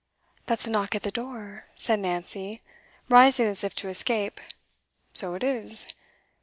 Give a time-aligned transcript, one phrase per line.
[0.47, 2.63] 'That's a knock at the door,' said Nancy,
[3.07, 4.41] rising as if to escape.
[5.13, 5.93] 'So it is.